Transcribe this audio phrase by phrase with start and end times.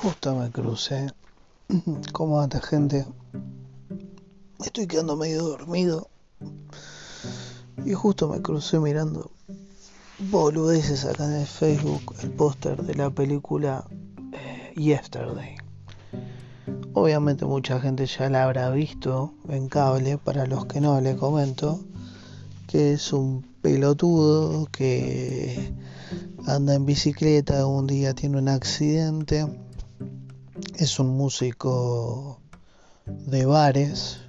[0.00, 1.08] Justo me crucé.
[2.12, 3.04] ¿Cómo anda gente?
[4.64, 6.08] Estoy quedando medio dormido.
[7.84, 9.32] Y justo me crucé mirando
[10.30, 13.84] boludeces acá en el Facebook el póster de la película
[14.32, 15.56] eh, Yesterday.
[16.94, 21.80] Obviamente mucha gente ya la habrá visto en cable, para los que no le comento
[22.68, 25.72] que es un pelotudo que
[26.46, 29.44] anda en bicicleta, un día tiene un accidente,
[30.76, 32.40] es un músico
[33.06, 34.20] de bares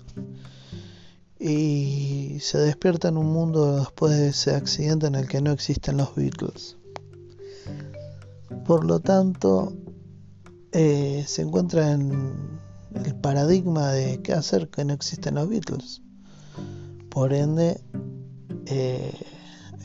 [1.39, 5.97] y se despierta en un mundo después de ese accidente en el que no existen
[5.97, 6.77] los Beatles.
[8.65, 9.73] Por lo tanto,
[10.71, 12.59] eh, se encuentra en
[12.93, 16.01] el paradigma de qué hacer que no existen los Beatles.
[17.09, 17.79] Por ende,
[18.65, 19.13] eh,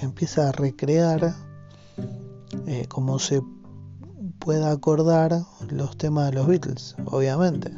[0.00, 1.34] empieza a recrear
[2.66, 3.42] eh, como se
[4.44, 7.72] pueda acordar los temas de los Beatles, obviamente.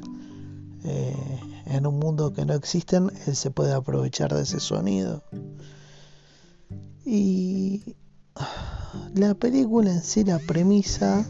[0.83, 5.23] Eh, en un mundo que no existen, él se puede aprovechar de ese sonido.
[7.05, 7.95] Y
[9.15, 11.25] la película en sí, la premisa,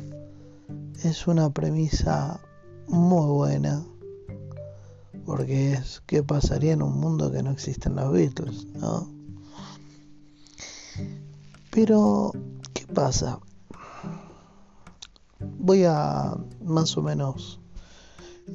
[1.03, 2.41] es una premisa
[2.89, 3.85] muy buena.
[5.27, 9.07] Porque es qué pasaría en un mundo que no existen los Beatles, ¿no?
[11.71, 12.33] Pero
[12.77, 13.41] ¿Qué pasa?
[15.59, 17.61] Voy a más o menos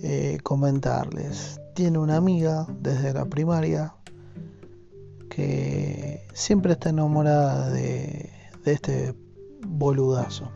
[0.03, 1.59] eh, comentarles.
[1.73, 3.94] Tiene una amiga desde la primaria
[5.30, 8.30] que siempre está enamorada de,
[8.66, 9.16] este
[9.66, 10.52] boludazo.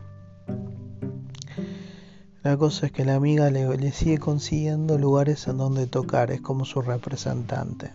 [2.42, 6.40] La cosa es que la amiga le, le, sigue consiguiendo lugares en donde tocar, es
[6.40, 7.90] como su representante.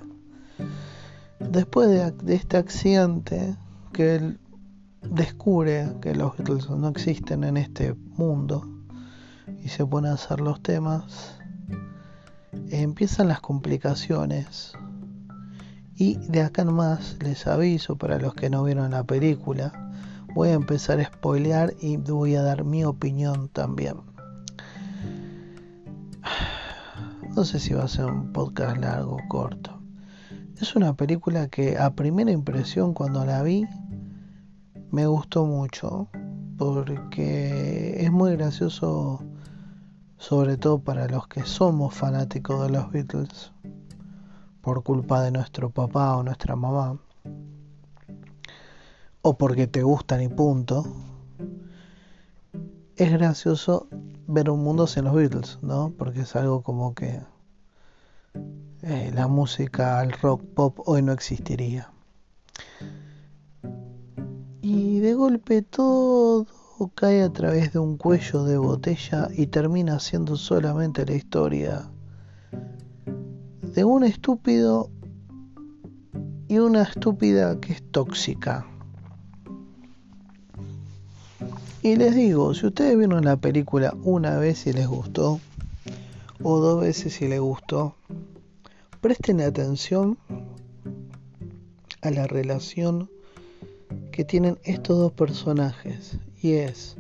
[1.39, 3.56] Después de, de este accidente,
[3.94, 4.39] que él
[5.02, 8.68] descubre que los Beatles no existen en este mundo
[9.64, 11.36] y se pone a hacer los temas,
[12.70, 14.74] empiezan las complicaciones.
[15.96, 19.72] Y de acá en más les aviso para los que no vieron la película,
[20.34, 23.98] voy a empezar a spoilear y voy a dar mi opinión también.
[27.36, 29.80] No sé si va a ser un podcast largo o corto.
[30.59, 33.66] Es una película que a primera impresión cuando la vi
[34.91, 36.09] me gustó mucho
[36.57, 39.24] porque es muy gracioso
[40.18, 43.53] sobre todo para los que somos fanáticos de los Beatles
[44.59, 47.00] por culpa de nuestro papá o nuestra mamá
[49.22, 50.85] o porque te gustan y punto
[52.97, 53.88] es gracioso
[54.28, 55.94] ver un mundo sin los Beatles, ¿no?
[55.97, 57.22] Porque es algo como que
[58.84, 61.91] eh, la música, el rock pop hoy no existiría
[65.22, 66.48] golpe todo
[66.96, 71.92] cae a través de un cuello de botella y termina siendo solamente la historia
[73.62, 74.90] de un estúpido
[76.48, 78.66] y una estúpida que es tóxica.
[81.84, 85.40] Y les digo, si ustedes vieron la película una vez y les gustó,
[86.42, 87.96] o dos veces y les gustó,
[89.02, 90.18] presten atención
[92.02, 93.08] a la relación
[94.12, 96.97] que tienen estos dos personajes y es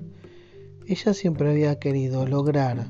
[0.87, 2.87] ella siempre había querido lograr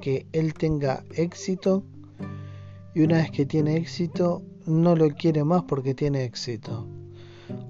[0.00, 1.82] que él tenga éxito
[2.94, 6.86] y una vez que tiene éxito no lo quiere más porque tiene éxito.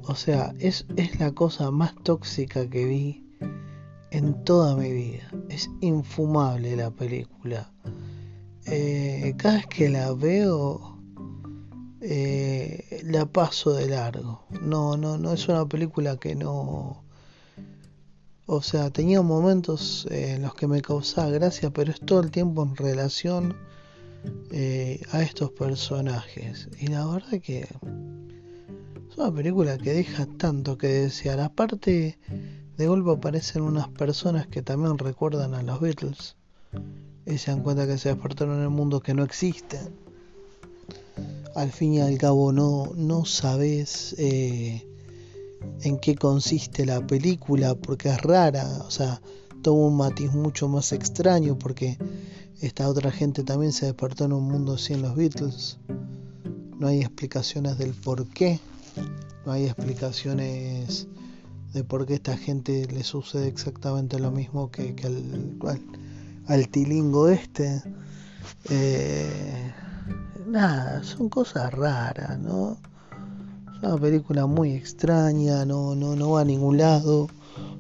[0.05, 3.25] O sea, es, es la cosa más tóxica que vi
[4.11, 5.31] en toda mi vida.
[5.49, 7.73] Es infumable la película.
[8.67, 10.92] Eh, cada vez que la veo
[12.03, 14.45] eh, la paso de largo.
[14.61, 17.05] No, no, no es una película que no.
[18.47, 22.65] O sea, tenía momentos en los que me causaba gracia, pero es todo el tiempo
[22.65, 23.57] en relación
[24.51, 26.69] eh, a estos personajes.
[26.81, 31.39] Y la verdad que es una película que deja tanto que desear.
[31.39, 32.19] Aparte,
[32.77, 36.37] de golpe aparecen unas personas que también recuerdan a los Beatles
[37.27, 39.79] y se dan cuenta que se despertaron en un mundo que no existe
[41.55, 44.87] al fin y al cabo no, no sabes eh,
[45.83, 49.21] en qué consiste la película porque es rara, o sea,
[49.63, 51.99] toma un matiz mucho más extraño porque
[52.61, 55.79] esta otra gente también se despertó en un mundo sin los Beatles.
[56.79, 58.61] No hay explicaciones del por qué,
[59.47, 61.07] no hay explicaciones
[61.73, 65.77] de por qué esta gente le sucede exactamente lo mismo que, al,
[66.47, 67.83] al, tilingo este.
[68.69, 69.73] Eh,
[70.53, 72.77] nada, son cosas raras, ¿no?
[73.75, 77.29] Es una película muy extraña, no, no, no va a ningún lado,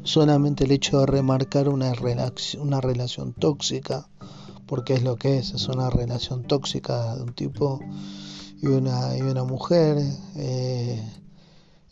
[0.02, 4.08] solamente el hecho de remarcar una, relación, una relación tóxica,
[4.66, 7.80] porque es lo que es, es una relación tóxica de un tipo
[8.60, 9.98] y una, y una mujer.
[10.36, 11.21] Eh,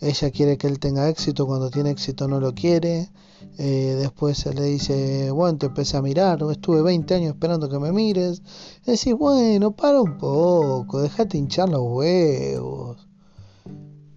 [0.01, 3.11] ella quiere que él tenga éxito, cuando tiene éxito no lo quiere.
[3.59, 7.79] Eh, después se le dice, bueno, te empecé a mirar, estuve 20 años esperando que
[7.79, 8.43] me mires.
[8.87, 13.07] Decís, bueno, para un poco, dejate hinchar los huevos.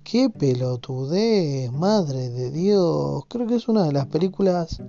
[0.03, 3.23] Qué pelotudez, madre de Dios.
[3.27, 4.81] Creo que es una de las películas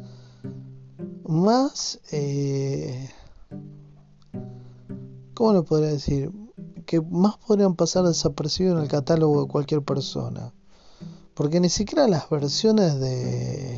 [1.27, 2.01] más...
[2.13, 3.11] Eh,
[5.35, 6.31] ¿Cómo lo podría decir?
[6.87, 10.53] Que más podrían pasar desapercibidos en el catálogo de cualquier persona.
[11.35, 13.77] Porque ni siquiera las versiones de,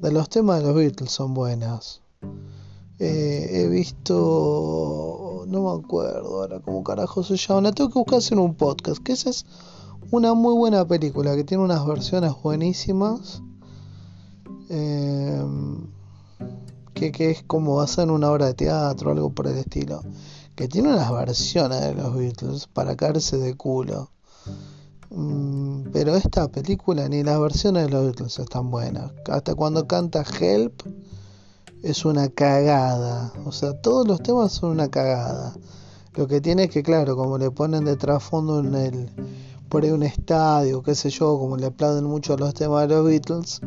[0.00, 2.02] de los temas de los Beatles son buenas.
[2.98, 8.20] Eh, he visto, no me acuerdo ahora cómo carajo se llama, la tengo que buscar
[8.32, 9.46] en un podcast, que esa es
[10.12, 13.42] una muy buena película, que tiene unas versiones buenísimas,
[14.68, 15.44] eh,
[16.94, 20.02] que, que es como basada en una obra de teatro, algo por el estilo,
[20.54, 24.10] que tiene unas versiones de los Beatles para caerse de culo.
[25.16, 29.12] Mm, pero esta película ni las versiones de los Beatles están buenas.
[29.30, 30.82] Hasta cuando canta Help
[31.82, 33.32] es una cagada.
[33.44, 35.54] O sea, todos los temas son una cagada.
[36.14, 39.10] Lo que tiene es que, claro, como le ponen de trasfondo en el
[39.68, 43.04] por ahí un estadio, qué sé yo, como le aplauden mucho los temas de los
[43.04, 43.60] Beatles,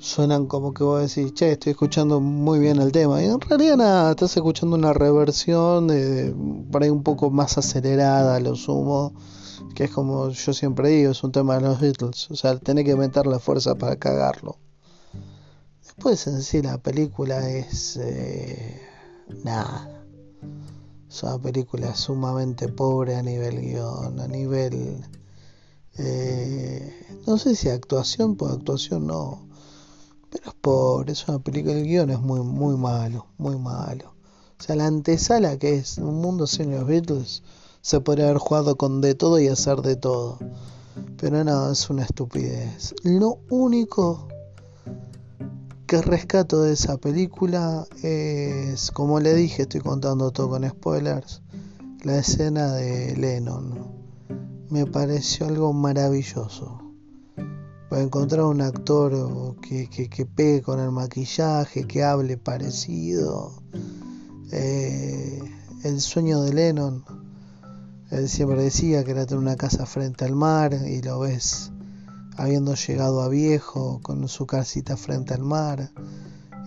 [0.00, 3.22] suenan como que vos decís, che, estoy escuchando muy bien el tema.
[3.22, 6.34] Y en realidad nada, estás escuchando una reversión de,
[6.70, 9.12] por ahí un poco más acelerada, lo sumo
[9.74, 12.84] que es como yo siempre digo, es un tema de los Beatles, o sea, tenés
[12.84, 14.58] que meter la fuerza para cagarlo.
[15.82, 18.80] Después en sí la película es eh,
[19.44, 20.04] nada.
[21.08, 25.04] Es una película sumamente pobre a nivel guion, a nivel...
[25.98, 26.92] Eh,
[27.26, 29.48] no sé si actuación, pues actuación no.
[30.30, 34.12] Pero es pobre, es una película, el guion es muy, muy malo, muy malo.
[34.58, 37.42] O sea, la antesala que es un mundo sin los Beatles
[37.86, 40.40] se podría haber jugado con de todo y hacer de todo.
[41.18, 42.92] Pero no, es una estupidez.
[43.04, 44.26] Lo único
[45.86, 51.42] que rescato de esa película es, como le dije, estoy contando todo con spoilers,
[52.02, 53.78] la escena de Lennon.
[54.68, 56.82] Me pareció algo maravilloso.
[57.88, 63.52] Para encontrar un actor que, que, pegue con el maquillaje, que hable parecido.
[64.50, 65.38] Eh,
[65.84, 67.25] el sueño de Lennon
[68.10, 71.72] él siempre decía que era tener una casa frente al mar y lo ves
[72.36, 75.90] habiendo llegado a viejo con su casita frente al mar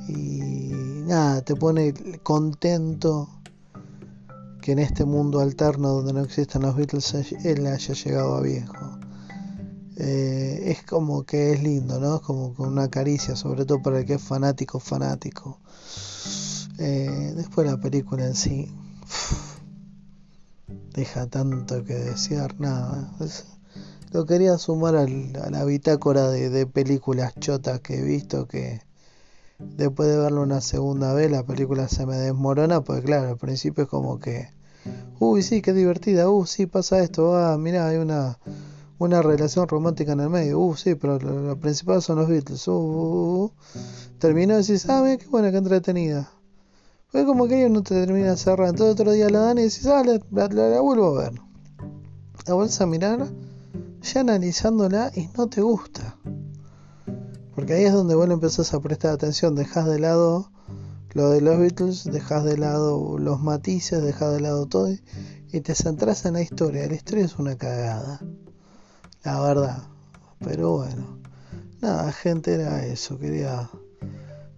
[0.08, 0.72] y
[1.06, 1.94] nada, te pone
[2.24, 3.30] contento
[4.62, 7.14] que en este mundo alterno donde no existen los Beatles
[7.44, 9.00] él haya llegado a viejo.
[9.98, 12.16] Eh, es como que es lindo, ¿no?
[12.16, 15.60] Es como con una caricia, sobre todo para el que es fanático, fanático.
[16.78, 18.72] Eh, después la película en sí
[20.94, 23.12] deja tanto que desear, nada.
[24.12, 28.82] lo quería sumar a la bitácora de, películas chotas que he visto que
[29.60, 33.84] después de verlo una segunda vez la película se me desmorona, pues claro, al principio
[33.84, 34.50] es como que,
[35.20, 38.40] uy, sí, qué divertida, uy, sí, pasa esto, ah, mira, hay una,
[38.98, 42.72] una relación romántica en el medio, uh, sí, pero lo, principal son los Beatles, uh,
[42.72, 43.52] uh, uh,
[44.18, 46.32] terminó y decís, ah, qué buena, qué entretenida.
[47.12, 48.70] Fue como que ellos no te terminan cerrando.
[48.70, 51.42] Entonces otro día la dan y decís, ah, la, vuelvo a ver.
[52.46, 53.28] La vuelves a mirar,
[54.02, 56.18] ya analizándola y no te gusta.
[57.56, 59.56] Porque ahí es donde vos empezás a prestar atención.
[59.56, 60.52] Dejas de lado
[61.14, 64.90] lo de los Beatles, dejas de lado los matices, dejas de lado todo
[65.52, 66.88] y te centras en la historia.
[66.88, 68.22] La historia es una cagada.
[69.24, 69.84] La verdad.
[70.40, 71.20] Pero bueno.
[71.82, 73.18] Nada, gente, era eso.
[73.18, 73.70] Quería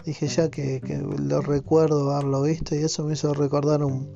[0.05, 0.81] dije ya que,
[1.19, 4.13] lo recuerdo haberlo visto y eso me hizo recordar un,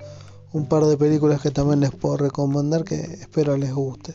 [0.52, 4.14] un par de películas que también les puedo recomendar que espero les guste.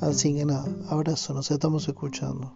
[0.00, 2.54] Así que nada, abrazo, nos estamos escuchando.